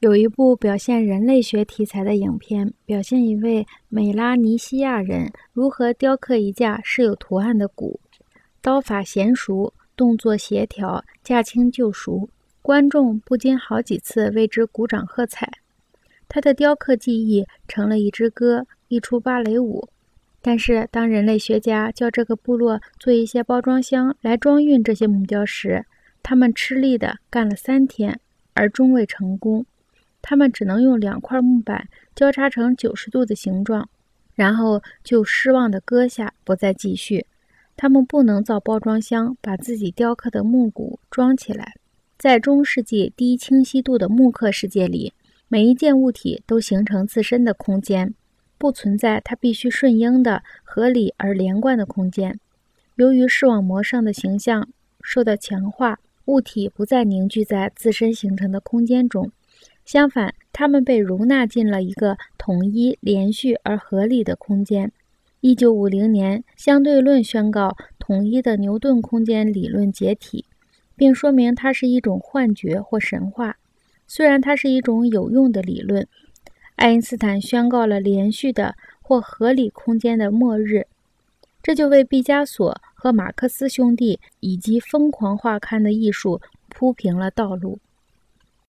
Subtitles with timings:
[0.00, 7.98] 有一部表现人类学题材的影片，表现一位美拉尼西亚人如何雕刻一架饰有图案的鼓，
[8.60, 12.28] 刀法娴熟，动作协调，驾轻就熟，
[12.60, 15.50] 观众不禁好几次为之鼓掌喝彩。
[16.28, 19.88] 他的雕刻技艺成了一支歌，一出芭蕾舞。
[20.42, 25.86] 但是，当人类学家叫这个部落做一些包装箱来装运这些木雕时，
[26.22, 28.20] 他们吃力地干了三天，
[28.52, 29.64] 而终未成功。
[30.22, 33.88] 他们只能用两块木板交叉成九十度的形状，
[34.34, 37.26] 然后就失望地割下，不再继续。
[37.76, 41.74] 他们不能造包装箱，把自己雕刻的木鼓装起来。
[42.18, 45.12] 在中世纪低清晰度的木刻世界里，
[45.48, 48.14] 每一件物体都形成自身的空间，
[48.56, 52.40] 不存在它必须顺应的合理而连贯的空间。
[52.94, 54.66] 由于视网膜上的形象
[55.02, 59.30] 受到强化，物体不再凝聚在自身形成的空间中。
[59.86, 64.90] 相反，它们被容纳进了一个统一、连续而合理的空间。
[65.40, 70.44] 一九五零年，相对论宣告统一的牛顿空间理论解体，
[70.96, 73.56] 并说明它是一种幻觉或神话。
[74.08, 76.08] 虽然它是一种有用的理论，
[76.74, 80.88] 爱因斯坦宣告了连续的或合理空间的末日，
[81.62, 87.78] 这就为毕加索和马克思兄弟以及疯狂画刊的艺术铺平了道路。